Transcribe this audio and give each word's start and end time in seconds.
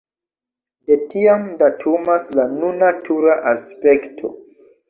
De 0.91 0.97
tiam 1.11 1.43
datumas 1.59 2.31
la 2.39 2.47
nuna 2.55 2.93
tura 3.09 3.39
aspekto. 3.55 4.35